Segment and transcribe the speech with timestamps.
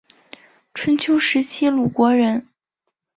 [0.73, 2.47] 春秋时期鲁国人。